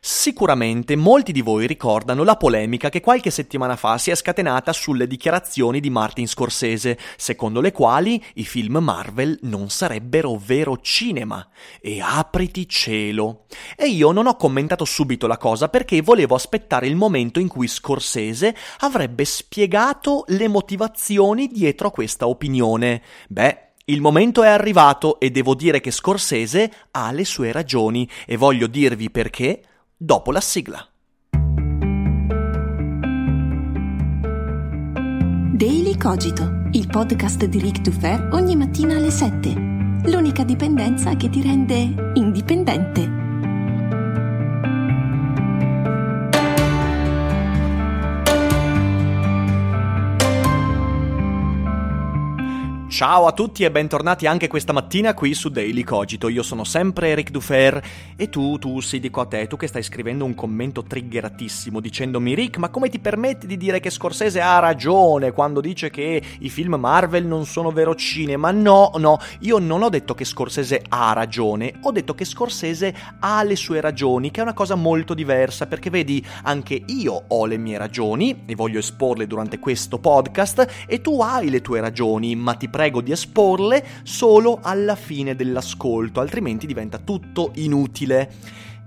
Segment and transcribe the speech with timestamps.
[0.00, 5.06] Sicuramente molti di voi ricordano la polemica che qualche settimana fa si è scatenata sulle
[5.06, 11.46] dichiarazioni di Martin Scorsese, secondo le quali i film Marvel non sarebbero vero cinema.
[11.80, 13.46] E apriti cielo.
[13.76, 17.66] E io non ho commentato subito la cosa perché volevo aspettare il momento in cui
[17.66, 23.02] Scorsese avrebbe spiegato le motivazioni dietro a questa opinione.
[23.28, 28.38] Beh, il momento è arrivato e devo dire che Scorsese ha le sue ragioni e
[28.38, 29.60] voglio dirvi perché
[29.96, 30.86] dopo la sigla.
[35.54, 39.52] Daily Cogito, il podcast di Rick Dufer ogni mattina alle 7.
[40.06, 43.33] L'unica dipendenza che ti rende indipendente.
[52.94, 56.28] Ciao a tutti e bentornati anche questa mattina qui su Daily Cogito.
[56.28, 57.82] Io sono sempre Eric Dufer
[58.14, 62.36] e tu, tu, sì, dico a te, tu che stai scrivendo un commento triggeratissimo dicendomi
[62.36, 66.48] Rick, ma come ti permetti di dire che Scorsese ha ragione quando dice che i
[66.48, 68.52] film Marvel non sono vero cinema?
[68.52, 73.42] No, no, io non ho detto che Scorsese ha ragione, ho detto che Scorsese ha
[73.42, 77.56] le sue ragioni, che è una cosa molto diversa, perché vedi, anche io ho le
[77.56, 82.54] mie ragioni e voglio esporle durante questo podcast e tu hai le tue ragioni, ma
[82.54, 88.30] ti prego prego di esporle solo alla fine dell'ascolto, altrimenti diventa tutto inutile.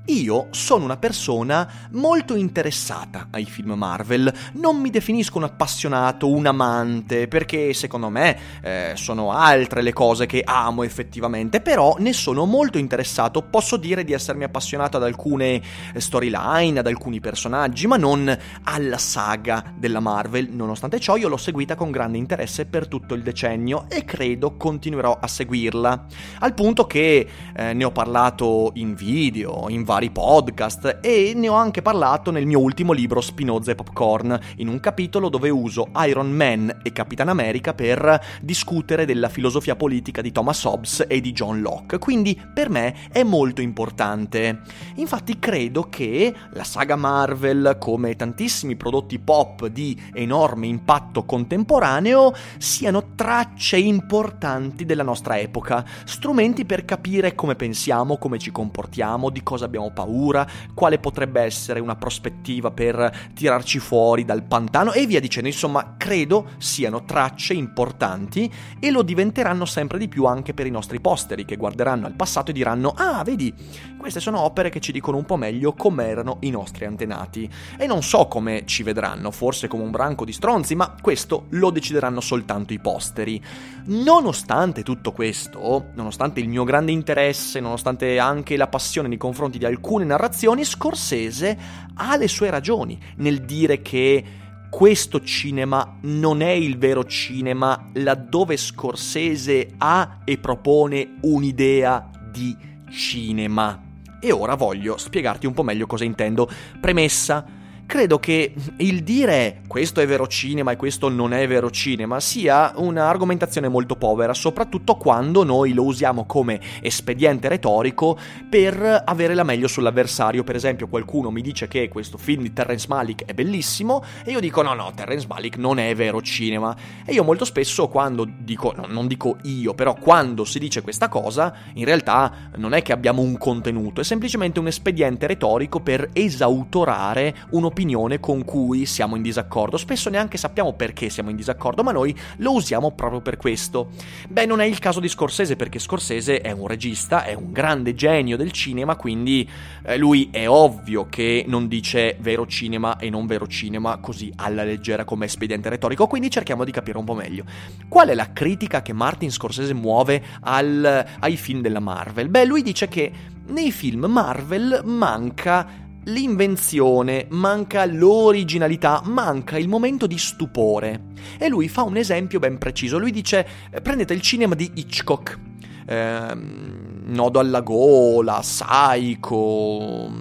[0.09, 6.45] Io sono una persona molto interessata ai film Marvel, non mi definisco un appassionato, un
[6.45, 12.45] amante, perché secondo me eh, sono altre le cose che amo effettivamente, però ne sono
[12.45, 15.61] molto interessato, posso dire di essermi appassionato ad alcune
[15.97, 21.75] storyline, ad alcuni personaggi, ma non alla saga della Marvel, nonostante ciò io l'ho seguita
[21.75, 26.05] con grande interesse per tutto il decennio e credo continuerò a seguirla,
[26.39, 31.49] al punto che eh, ne ho parlato in video, in vari vari podcast e ne
[31.49, 35.87] ho anche parlato nel mio ultimo libro Spinoza e Popcorn, in un capitolo dove uso
[36.05, 41.31] Iron Man e Capitan America per discutere della filosofia politica di Thomas Hobbes e di
[41.31, 44.61] John Locke, quindi per me è molto importante.
[44.95, 53.15] Infatti credo che la saga Marvel, come tantissimi prodotti pop di enorme impatto contemporaneo, siano
[53.15, 59.65] tracce importanti della nostra epoca, strumenti per capire come pensiamo, come ci comportiamo, di cosa
[59.65, 65.47] abbiamo paura, quale potrebbe essere una prospettiva per tirarci fuori dal pantano e via dicendo.
[65.47, 70.99] Insomma, credo siano tracce importanti e lo diventeranno sempre di più anche per i nostri
[70.99, 73.53] posteri che guarderanno al passato e diranno "Ah, vedi,
[73.97, 77.49] queste sono opere che ci dicono un po' meglio com'erano i nostri antenati".
[77.77, 81.69] E non so come ci vedranno, forse come un branco di stronzi, ma questo lo
[81.69, 83.41] decideranno soltanto i posteri.
[83.85, 89.65] Nonostante tutto questo, nonostante il mio grande interesse, nonostante anche la passione nei confronti di
[89.65, 91.57] alcuni alcune narrazioni, Scorsese
[91.93, 94.23] ha le sue ragioni nel dire che
[94.69, 102.55] questo cinema non è il vero cinema laddove Scorsese ha e propone un'idea di
[102.89, 103.83] cinema.
[104.19, 106.49] E ora voglio spiegarti un po' meglio cosa intendo.
[106.81, 107.45] Premessa,
[107.87, 112.73] credo che il dire questo è vero cinema e questo non è vero cinema sia
[112.75, 118.17] un'argomentazione molto povera, soprattutto quando noi lo usiamo come espediente retorico
[118.49, 120.43] per avere la meglio sull'avversario.
[120.43, 124.41] Per esempio, qualcuno mi dice che questo film di Terrence Malick è bellissimo e io
[124.41, 126.75] dico no, no, Terrence Malick non è vero cinema.
[127.05, 131.07] E io molto spesso quando dico, no, non dico io, però quando si dice questa
[131.07, 136.09] cosa, in realtà non è che abbiamo un contenuto, è semplicemente un espediente retorico per
[136.11, 139.77] esautorare un'opinione un'opinione con cui siamo in disaccordo.
[139.77, 143.91] Spesso neanche sappiamo perché siamo in disaccordo, ma noi lo usiamo proprio per questo.
[144.27, 147.93] Beh, non è il caso di Scorsese, perché Scorsese è un regista, è un grande
[147.93, 149.47] genio del cinema, quindi
[149.83, 154.63] eh, lui è ovvio che non dice vero cinema e non vero cinema così alla
[154.63, 157.43] leggera come espediente retorico, quindi cerchiamo di capire un po' meglio.
[157.87, 162.29] Qual è la critica che Martin Scorsese muove al, ai film della Marvel?
[162.29, 170.17] Beh, lui dice che nei film Marvel manca l'invenzione, manca l'originalità, manca il momento di
[170.17, 171.13] stupore.
[171.37, 172.97] E lui fa un esempio ben preciso.
[172.97, 173.47] Lui dice:
[173.81, 175.39] prendete il cinema di Hitchcock.
[175.85, 176.75] Eh,
[177.09, 180.11] Nodo alla gola, Psycho,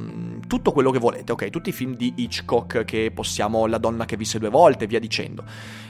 [0.47, 1.51] tutto quello che volete, ok?
[1.51, 5.45] Tutti i film di Hitchcock che possiamo, La donna che visse due volte via dicendo.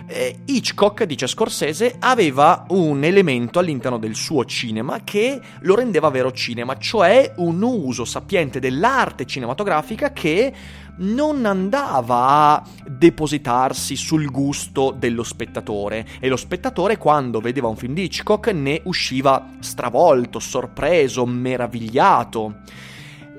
[0.06, 6.32] Eh, Hitchcock, dice Scorsese, aveva un elemento all'interno del suo cinema che lo rendeva vero
[6.32, 10.52] cinema, cioè un uso sapiente dell'arte cinematografica che
[10.98, 17.94] non andava a depositarsi sul gusto dello spettatore e lo spettatore quando vedeva un film
[17.94, 22.60] di Hitchcock ne usciva stravolto, sorpreso, meravigliato.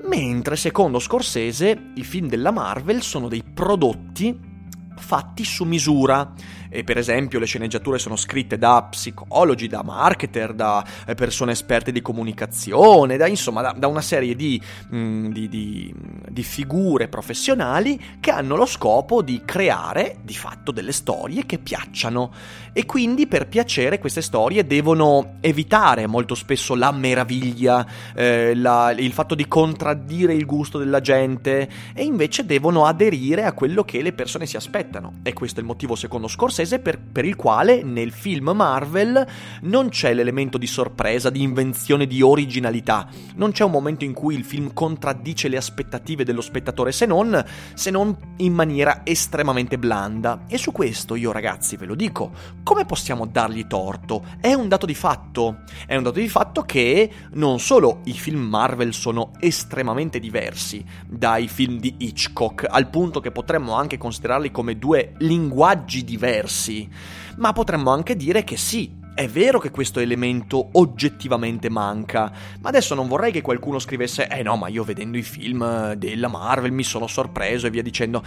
[0.04, 4.56] Mentre secondo Scorsese i film della Marvel sono dei prodotti
[4.96, 6.32] fatti su misura
[6.68, 11.92] e per esempio le sceneggiature sono scritte da psicologi, da marketer, da eh, persone esperte
[11.92, 14.60] di comunicazione, da, insomma da, da una serie di,
[14.94, 15.94] mm, di, di,
[16.28, 22.32] di, figure professionali che hanno lo scopo di creare di fatto delle storie che piacciono
[22.72, 29.12] e quindi per piacere queste storie devono evitare molto spesso la meraviglia, eh, la, il
[29.12, 34.12] fatto di contraddire il gusto della gente e invece devono aderire a quello che le
[34.12, 35.20] persone si aspettano.
[35.22, 39.26] E questo è il motivo secondo Scorsese scorsese per, per, il quale nel film Marvel
[39.62, 43.08] non c'è l'elemento di sorpresa, di invenzione, di originalità.
[43.36, 47.44] Non c'è un momento in cui il film contraddice le aspettative dello spettatore se non,
[47.74, 50.44] se non in maniera estremamente blanda.
[50.48, 52.32] E su questo io ragazzi ve lo dico,
[52.64, 54.24] come possiamo dargli torto?
[54.40, 55.60] È un dato di fatto.
[55.86, 61.46] È un dato di fatto che non solo i film Marvel sono estremamente diversi dai
[61.46, 66.88] film di Hitchcock, al punto che potremmo anche considerarli come due linguaggi diversi diversi,
[67.36, 72.30] ma potremmo anche dire che sì, è vero che questo elemento oggettivamente manca,
[72.60, 76.28] ma adesso non vorrei che qualcuno scrivesse Eh no, ma io vedendo i film della
[76.28, 78.22] Marvel mi sono sorpreso e via dicendo.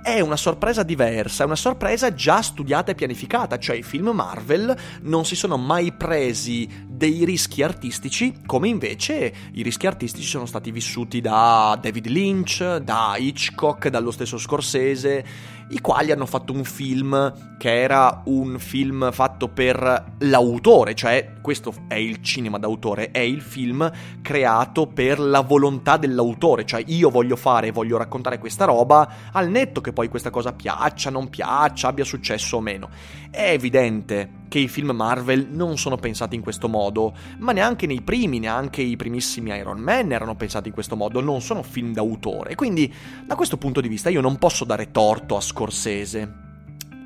[0.00, 4.72] È una sorpresa diversa, è una sorpresa già studiata e pianificata, cioè i film Marvel
[5.00, 10.70] non si sono mai presi dei rischi artistici come invece i rischi artistici sono stati
[10.70, 17.56] vissuti da David Lynch, da Hitchcock, dallo stesso Scorsese i quali hanno fatto un film
[17.58, 23.40] che era un film fatto per l'autore, cioè questo è il cinema d'autore, è il
[23.40, 23.90] film
[24.20, 29.80] creato per la volontà dell'autore, cioè io voglio fare, voglio raccontare questa roba al netto
[29.80, 32.90] che poi questa cosa piaccia, non piaccia, abbia successo o meno.
[33.30, 38.02] È evidente che i film Marvel non sono pensati in questo modo, ma neanche nei
[38.02, 42.54] primi, neanche i primissimi Iron Man erano pensati in questo modo, non sono film d'autore.
[42.54, 42.92] Quindi,
[43.24, 46.44] da questo punto di vista, io non posso dare torto a Scorsese.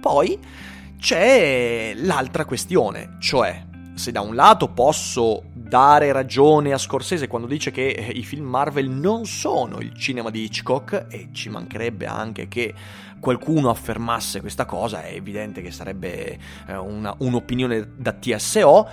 [0.01, 0.39] Poi
[1.01, 3.65] c'è l'altra questione, cioè
[3.95, 8.47] se da un lato posso dare ragione a Scorsese quando dice che eh, i film
[8.47, 12.75] Marvel non sono il cinema di Hitchcock, e ci mancherebbe anche che
[13.19, 18.89] qualcuno affermasse questa cosa, è evidente che sarebbe eh, una, un'opinione da TSO,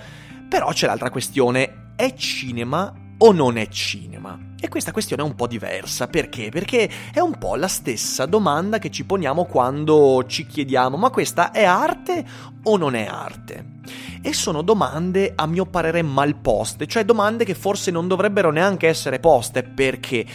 [0.48, 4.38] però c'è l'altra questione, è cinema o non è cinema?
[4.60, 6.50] E questa questione è un po' diversa, perché?
[6.50, 11.52] Perché è un po' la stessa domanda che ci poniamo quando ci chiediamo ma questa
[11.52, 12.24] è arte
[12.64, 13.76] o non è arte?
[14.20, 18.88] E sono domande a mio parere mal poste, cioè domande che forse non dovrebbero neanche
[18.88, 20.26] essere poste, perché?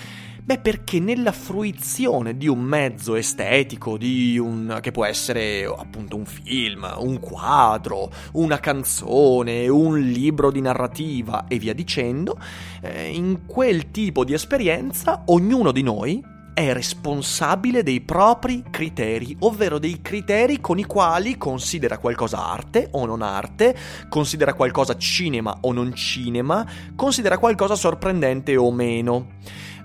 [0.45, 6.85] Beh, perché nella fruizione di un mezzo estetico, un, che può essere appunto un film,
[6.97, 12.37] un quadro, una canzone, un libro di narrativa e via dicendo,
[12.81, 16.21] eh, in quel tipo di esperienza ognuno di noi
[16.53, 23.05] è responsabile dei propri criteri, ovvero dei criteri con i quali considera qualcosa arte o
[23.05, 23.75] non arte,
[24.09, 29.39] considera qualcosa cinema o non cinema, considera qualcosa sorprendente o meno.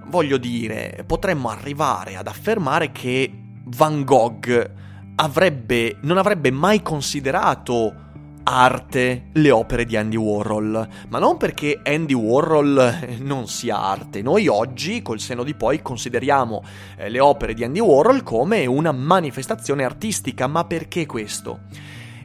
[0.08, 3.30] Voglio dire, potremmo arrivare ad affermare che
[3.64, 4.70] Van Gogh
[5.16, 8.06] avrebbe, non avrebbe mai considerato
[8.44, 14.22] arte le opere di Andy Warhol, ma non perché Andy Warhol non sia arte.
[14.22, 16.64] Noi oggi, col seno di poi, consideriamo
[16.96, 21.60] eh, le opere di Andy Warhol come una manifestazione artistica, ma perché questo?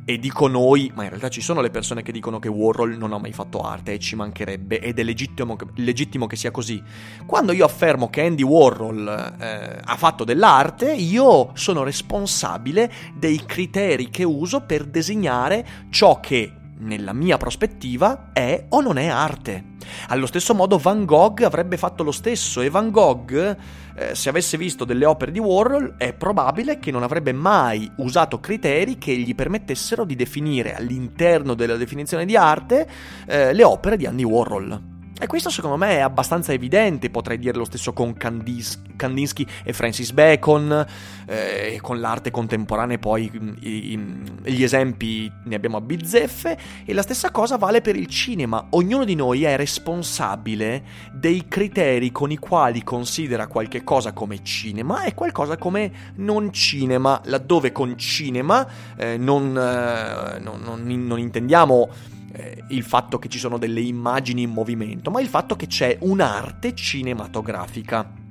[0.05, 3.13] E dico noi, ma in realtà ci sono le persone che dicono che Warhol non
[3.13, 6.81] ha mai fatto arte e ci mancherebbe ed è legittimo, legittimo che sia così.
[7.25, 14.09] Quando io affermo che Andy Warhol eh, ha fatto dell'arte, io sono responsabile dei criteri
[14.09, 16.51] che uso per designare ciò che
[16.83, 19.71] nella mia prospettiva, è o non è arte.
[20.09, 23.57] Allo stesso modo Van Gogh avrebbe fatto lo stesso e Van Gogh,
[23.95, 28.39] eh, se avesse visto delle opere di Warhol, è probabile che non avrebbe mai usato
[28.39, 32.87] criteri che gli permettessero di definire all'interno della definizione di arte
[33.25, 34.92] eh, le opere di Andy Warhol.
[35.19, 39.71] E questo secondo me è abbastanza evidente, potrei dire lo stesso con Kandis- Kandinsky e
[39.71, 40.85] Francis Bacon,
[41.27, 47.03] eh, con l'arte contemporanea poi i, i, gli esempi ne abbiamo a bizzeffe, e la
[47.03, 48.67] stessa cosa vale per il cinema.
[48.71, 55.03] Ognuno di noi è responsabile dei criteri con i quali considera qualche cosa come cinema
[55.03, 58.67] e qualcosa come non cinema, laddove con cinema
[58.97, 61.89] eh, non, eh, non, non, non intendiamo
[62.33, 65.97] eh, il fatto che ci sono delle immagini in movimento, ma il fatto che c'è
[66.01, 68.21] un'arte cinematografica.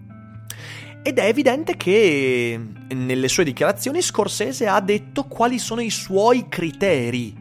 [1.05, 7.41] Ed è evidente che nelle sue dichiarazioni Scorsese ha detto quali sono i suoi criteri.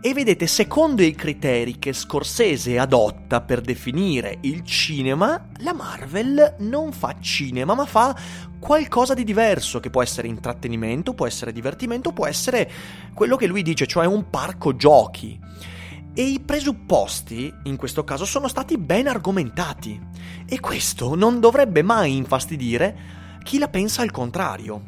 [0.00, 6.92] E vedete, secondo i criteri che Scorsese adotta per definire il cinema, la Marvel non
[6.92, 8.16] fa cinema, ma fa
[8.60, 12.70] qualcosa di diverso, che può essere intrattenimento, può essere divertimento, può essere
[13.12, 15.38] quello che lui dice, cioè un parco giochi.
[16.18, 20.00] E i presupposti, in questo caso, sono stati ben argomentati.
[20.48, 24.82] E questo non dovrebbe mai infastidire chi la pensa al contrario.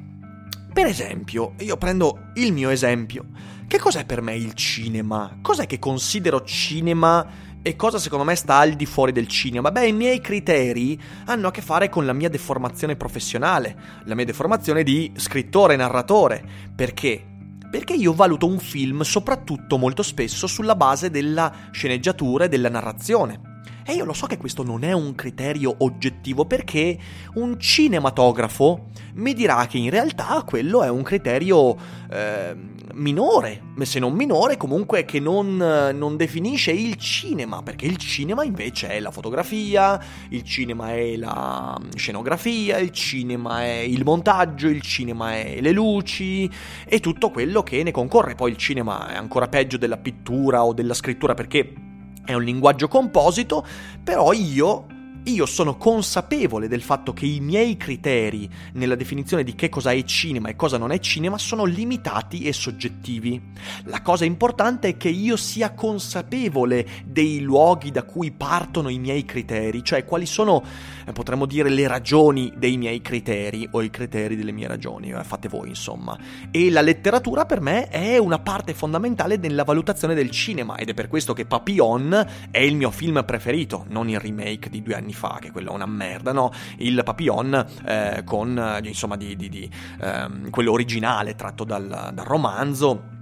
[0.73, 3.27] Per esempio, io prendo il mio esempio.
[3.69, 5.39] Che cos'è per me il cinema?
[5.41, 7.25] Cos'è che considero cinema
[7.63, 9.71] e cosa secondo me sta al di fuori del cinema?
[9.71, 14.25] Beh, i miei criteri hanno a che fare con la mia deformazione professionale, la mia
[14.25, 16.45] deformazione di scrittore, narratore.
[16.75, 17.30] Perché?
[17.71, 23.50] Perché io valuto un film soprattutto molto spesso sulla base della sceneggiatura e della narrazione.
[23.91, 26.97] E io lo so che questo non è un criterio oggettivo perché
[27.35, 31.77] un cinematografo mi dirà che in realtà quello è un criterio
[32.09, 32.55] eh,
[32.95, 38.91] minore, se non minore comunque che non, non, definisce il cinema, perché il cinema invece
[38.91, 45.35] è la fotografia, il cinema è la scenografia, il cinema è il montaggio, il cinema
[45.35, 46.49] è le luci
[46.87, 48.37] e tutto quello che ne concorre.
[48.37, 51.89] Poi il cinema è ancora peggio della pittura o della scrittura perché
[52.25, 53.65] è un linguaggio composito,
[54.03, 54.87] però io
[55.25, 60.03] io sono consapevole del fatto che i miei criteri nella definizione di che cosa è
[60.05, 63.41] cinema e cosa non è cinema sono limitati e soggettivi.
[63.85, 69.25] La cosa importante è che io sia consapevole dei luoghi da cui partono i miei
[69.25, 70.63] criteri, cioè quali sono,
[71.07, 75.25] eh, potremmo dire, le ragioni dei miei criteri o i criteri delle mie ragioni, eh,
[75.25, 76.19] fate voi insomma.
[76.51, 80.95] E la letteratura per me è una parte fondamentale nella valutazione del cinema ed è
[80.95, 85.10] per questo che Papillon è il mio film preferito, non il remake di due anni
[85.13, 86.53] fa, che quello è una merda, no?
[86.79, 92.25] Il Papillon eh, con, eh, insomma, di, di, di ehm, quello originale tratto dal, dal
[92.25, 93.19] romanzo.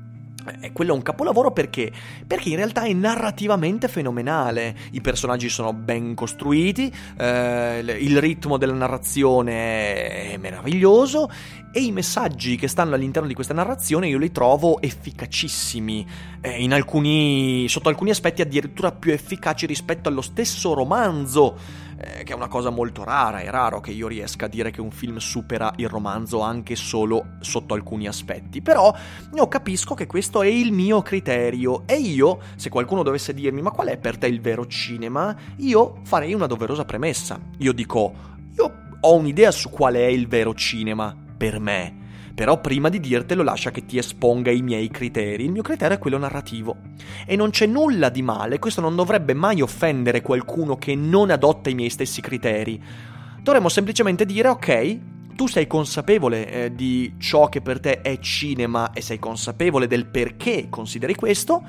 [0.60, 1.92] E quello è un capolavoro perché?
[2.26, 8.72] Perché in realtà è narrativamente fenomenale, i personaggi sono ben costruiti, eh, il ritmo della
[8.72, 11.28] narrazione è meraviglioso
[11.78, 16.04] e i messaggi che stanno all'interno di questa narrazione io li trovo efficacissimi,
[16.40, 21.56] eh, alcuni, sotto alcuni aspetti addirittura più efficaci rispetto allo stesso romanzo
[21.96, 24.80] eh, che è una cosa molto rara, è raro che io riesca a dire che
[24.80, 28.92] un film supera il romanzo anche solo sotto alcuni aspetti, però
[29.32, 31.84] io capisco che questo è il mio criterio.
[31.86, 36.00] E io, se qualcuno dovesse dirmi ma qual è per te il vero cinema, io
[36.02, 37.38] farei una doverosa premessa.
[37.58, 38.12] Io dico,
[38.56, 42.06] io ho un'idea su qual è il vero cinema per me
[42.38, 45.42] però prima di dirtelo lascia che ti esponga i miei criteri.
[45.42, 46.76] Il mio criterio è quello narrativo.
[47.26, 51.68] E non c'è nulla di male, questo non dovrebbe mai offendere qualcuno che non adotta
[51.68, 52.80] i miei stessi criteri.
[53.42, 54.98] Dovremmo semplicemente dire ok,
[55.38, 60.06] tu sei consapevole eh, di ciò che per te è cinema e sei consapevole del
[60.06, 61.62] perché consideri questo,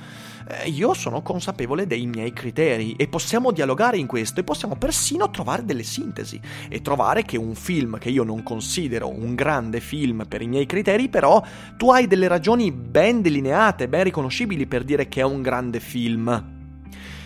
[0.48, 5.30] eh, io sono consapevole dei miei criteri e possiamo dialogare in questo e possiamo persino
[5.30, 10.26] trovare delle sintesi e trovare che un film che io non considero un grande film
[10.28, 11.40] per i miei criteri, però
[11.78, 16.58] tu hai delle ragioni ben delineate, ben riconoscibili per dire che è un grande film.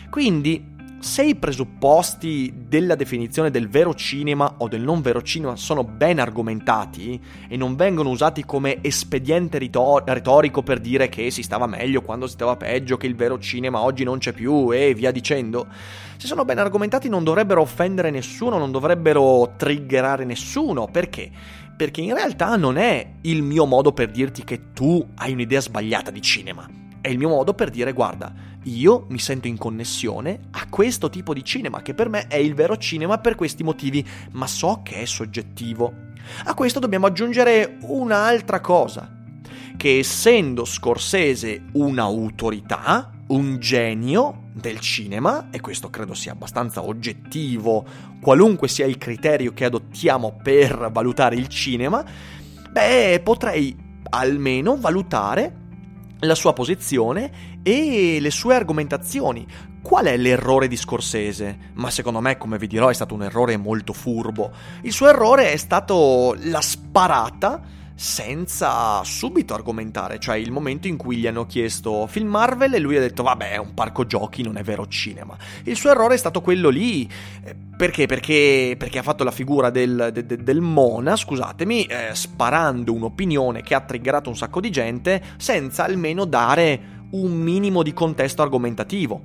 [0.10, 0.73] Quindi
[1.04, 6.18] se i presupposti della definizione del vero cinema o del non vero cinema sono ben
[6.18, 12.02] argomentati e non vengono usati come espediente ritor- retorico per dire che si stava meglio
[12.02, 15.68] quando si stava peggio, che il vero cinema oggi non c'è più e via dicendo,
[16.16, 21.30] se sono ben argomentati non dovrebbero offendere nessuno, non dovrebbero triggerare nessuno, perché?
[21.76, 26.12] Perché in realtà non è il mio modo per dirti che tu hai un'idea sbagliata
[26.12, 28.34] di cinema è il mio modo per dire guarda,
[28.64, 32.54] io mi sento in connessione a questo tipo di cinema, che per me è il
[32.54, 35.94] vero cinema per questi motivi, ma so che è soggettivo.
[36.46, 39.12] A questo dobbiamo aggiungere un'altra cosa,
[39.76, 47.86] che essendo Scorsese un'autorità, un genio del cinema, e questo credo sia abbastanza oggettivo,
[48.22, 52.02] qualunque sia il criterio che adottiamo per valutare il cinema,
[52.72, 53.76] beh, potrei
[54.10, 55.63] almeno valutare
[56.24, 59.46] la sua posizione e le sue argomentazioni.
[59.82, 61.72] Qual è l'errore di Scorsese?
[61.74, 64.52] Ma secondo me, come vi dirò, è stato un errore molto furbo.
[64.82, 67.62] Il suo errore è stato la sparata
[68.04, 72.98] senza subito argomentare, cioè il momento in cui gli hanno chiesto film Marvel e lui
[72.98, 75.38] ha detto vabbè è un parco giochi, non è vero cinema.
[75.64, 77.10] Il suo errore è stato quello lì,
[77.46, 78.06] eh, perché?
[78.06, 83.74] Perché, perché ha fatto la figura del, del, del Mona, scusatemi, eh, sparando un'opinione che
[83.74, 89.22] ha triggerato un sacco di gente senza almeno dare un minimo di contesto argomentativo.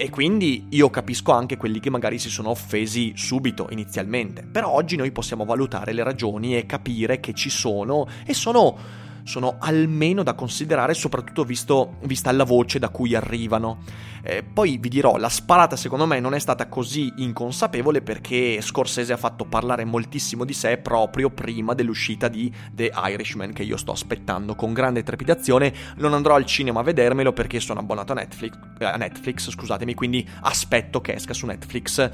[0.00, 4.44] E quindi io capisco anche quelli che magari si sono offesi subito, inizialmente.
[4.44, 9.56] Però oggi noi possiamo valutare le ragioni e capire che ci sono e sono sono
[9.58, 13.82] almeno da considerare, soprattutto visto, vista la voce da cui arrivano.
[14.30, 19.14] Eh, poi vi dirò, la sparata secondo me non è stata così inconsapevole perché Scorsese
[19.14, 23.92] ha fatto parlare moltissimo di sé proprio prima dell'uscita di The Irishman che io sto
[23.92, 25.72] aspettando con grande trepidazione.
[25.96, 29.94] Non andrò al cinema a vedermelo perché sono abbonato a Netflix, eh, a Netflix scusatemi,
[29.94, 32.10] quindi aspetto che esca su Netflix.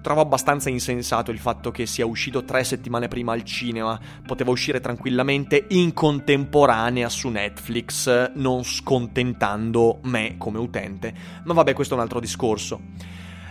[0.00, 4.80] Trovo abbastanza insensato il fatto che sia uscito tre settimane prima al cinema, poteva uscire
[4.80, 11.12] tranquillamente in contemporanea su Netflix, non scontentando me come utente.
[11.44, 12.80] Ma vabbè, questo è un altro discorso.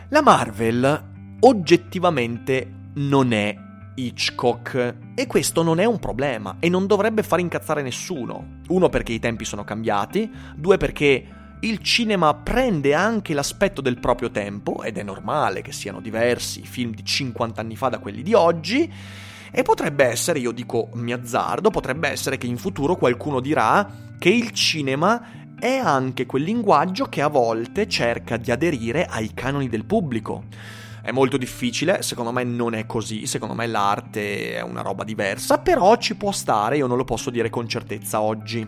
[0.09, 1.03] La Marvel
[1.39, 3.55] oggettivamente non è
[3.95, 8.59] Hitchcock e questo non è un problema e non dovrebbe far incazzare nessuno.
[8.67, 11.25] Uno perché i tempi sono cambiati, due perché
[11.59, 16.67] il cinema prende anche l'aspetto del proprio tempo, ed è normale che siano diversi i
[16.67, 18.91] film di 50 anni fa da quelli di oggi,
[19.49, 24.29] e potrebbe essere, io dico mi azzardo, potrebbe essere che in futuro qualcuno dirà che
[24.29, 29.85] il cinema è anche quel linguaggio che a volte cerca di aderire ai canoni del
[29.85, 30.43] pubblico.
[31.01, 35.57] È molto difficile, secondo me non è così, secondo me l'arte è una roba diversa,
[35.57, 38.67] però ci può stare, io non lo posso dire con certezza oggi.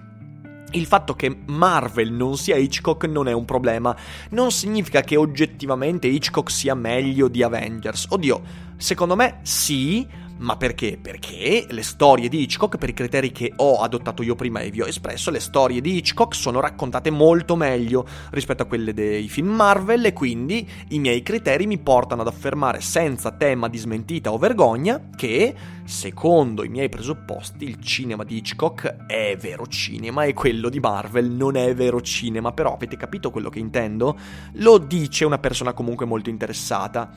[0.72, 3.96] Il fatto che Marvel non sia Hitchcock non è un problema,
[4.29, 8.08] non significa che oggettivamente Hitchcock sia meglio di Avengers.
[8.10, 8.41] Oddio,
[8.77, 10.08] secondo me sì,
[10.39, 10.98] ma perché?
[11.01, 14.81] Perché le storie di Hitchcock, per i criteri che ho adottato io prima e vi
[14.81, 19.50] ho espresso, le storie di Hitchcock sono raccontate molto meglio rispetto a quelle dei film
[19.50, 24.38] Marvel e quindi i miei criteri mi portano ad affermare senza tema di smentita o
[24.38, 25.53] vergogna che,
[25.89, 31.32] secondo i miei presupposti, il cinema di Hitchcock è vero cinema e quello di Marvel
[31.32, 32.52] non è vero cinema.
[32.52, 34.15] Però avete capito quello che intendo?
[34.54, 37.10] Lo dice una persona comunque molto interessata.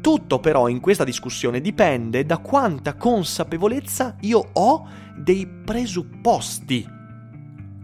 [0.00, 6.94] Tutto però in questa discussione dipende da quanta consapevolezza io ho dei presupposti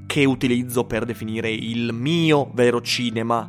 [0.07, 3.49] che utilizzo per definire il mio vero cinema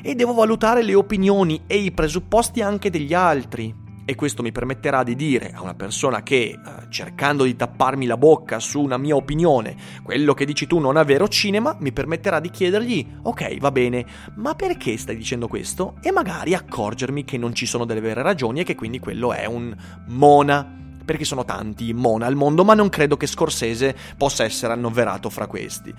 [0.00, 3.81] e devo valutare le opinioni e i presupposti anche degli altri.
[4.04, 8.16] E questo mi permetterà di dire a una persona che, eh, cercando di tapparmi la
[8.16, 12.40] bocca su una mia opinione, quello che dici tu non è vero cinema, mi permetterà
[12.40, 14.04] di chiedergli, ok, va bene,
[14.36, 15.94] ma perché stai dicendo questo?
[16.02, 19.46] E magari accorgermi che non ci sono delle vere ragioni e che quindi quello è
[19.46, 19.74] un
[20.08, 25.30] mona perché sono tanti Mona al mondo, ma non credo che Scorsese possa essere annoverato
[25.30, 25.92] fra questi.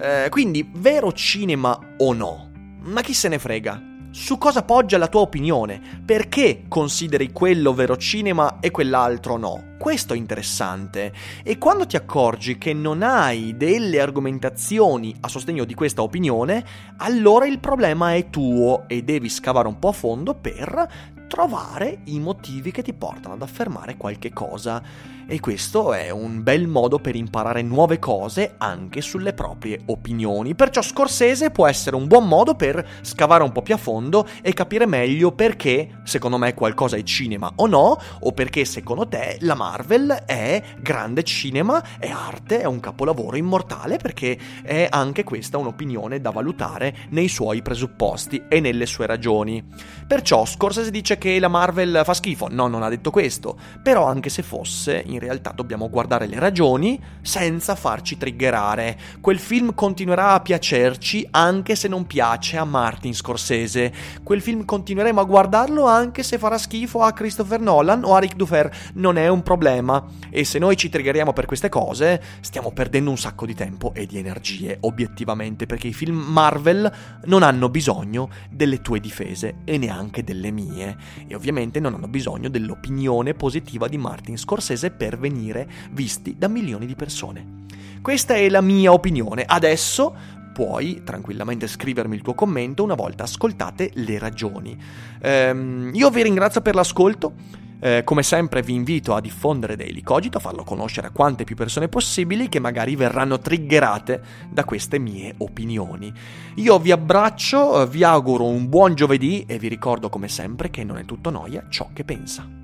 [0.00, 2.50] Eh, quindi, vero cinema o no?
[2.82, 3.93] Ma chi se ne frega?
[4.14, 5.80] Su cosa poggia la tua opinione?
[6.06, 9.74] Perché consideri quello vero cinema e quell'altro no?
[9.76, 11.12] Questo è interessante.
[11.42, 16.64] E quando ti accorgi che non hai delle argomentazioni a sostegno di questa opinione,
[16.98, 22.20] allora il problema è tuo e devi scavare un po' a fondo per trovare i
[22.20, 24.80] motivi che ti portano ad affermare qualche cosa.
[25.26, 30.54] E questo è un bel modo per imparare nuove cose anche sulle proprie opinioni.
[30.54, 34.52] Perciò Scorsese può essere un buon modo per scavare un po' più a fondo e
[34.52, 39.54] capire meglio perché, secondo me, qualcosa è cinema o no, o perché secondo te la
[39.54, 46.20] Marvel è grande cinema, è arte, è un capolavoro immortale, perché è anche questa un'opinione
[46.20, 49.64] da valutare nei suoi presupposti e nelle sue ragioni.
[50.06, 52.48] Perciò Scorsese dice che la Marvel fa schifo.
[52.50, 53.58] No, non ha detto questo.
[53.82, 58.98] Però anche se fosse, in realtà dobbiamo guardare le ragioni senza farci triggerare.
[59.20, 63.92] Quel film continuerà a piacerci anche se non piace a Martin Scorsese.
[64.22, 68.36] Quel film continueremo a guardarlo anche se farà schifo a Christopher Nolan o a Rick
[68.36, 68.70] Dufer.
[68.94, 70.04] Non è un problema.
[70.30, 74.06] E se noi ci triggeriamo per queste cose, stiamo perdendo un sacco di tempo e
[74.06, 76.90] di energie, obiettivamente, perché i film Marvel
[77.24, 80.96] non hanno bisogno delle tue difese e neanche delle mie.
[81.26, 86.48] E ovviamente non hanno bisogno dell'opinione positiva di Martin Scorsese per per venire visti da
[86.48, 87.62] milioni di persone.
[88.00, 89.44] Questa è la mia opinione.
[89.46, 90.14] Adesso
[90.54, 94.74] puoi tranquillamente scrivermi il tuo commento una volta ascoltate le ragioni.
[95.20, 97.62] Ehm, io vi ringrazio per l'ascolto.
[97.80, 101.54] Eh, come sempre vi invito a diffondere Daily Cogito, a farlo conoscere a quante più
[101.54, 106.10] persone possibili che magari verranno triggerate da queste mie opinioni.
[106.54, 110.96] Io vi abbraccio, vi auguro un buon giovedì e vi ricordo come sempre che non
[110.96, 112.63] è tutto noia ciò che pensa.